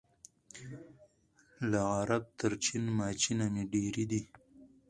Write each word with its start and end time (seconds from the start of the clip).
له 1.69 1.79
عرب 1.97 2.23
تر 2.39 2.51
چین 2.63 2.83
ماچینه 2.97 3.45
مي 3.53 3.63
دېرې 3.73 4.05
دي 4.11 4.21